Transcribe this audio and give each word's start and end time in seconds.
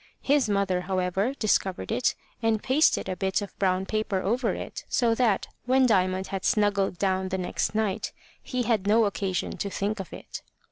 His 0.23 0.49
mother, 0.49 0.81
however, 0.81 1.35
discovered 1.35 1.91
it, 1.91 2.15
and 2.41 2.63
pasted 2.63 3.07
a 3.07 3.15
bit 3.15 3.39
of 3.39 3.55
brown 3.59 3.85
paper 3.85 4.19
over 4.19 4.55
it, 4.55 4.83
so 4.89 5.13
that, 5.13 5.45
when 5.67 5.85
Diamond 5.85 6.25
had 6.29 6.43
snuggled 6.43 6.97
down 6.97 7.29
the 7.29 7.37
next 7.37 7.75
night, 7.75 8.11
he 8.41 8.63
had 8.63 8.87
no 8.87 9.05
occasion 9.05 9.57
to 9.57 9.69
think 9.69 9.99
of 9.99 10.11
it. 10.11 10.41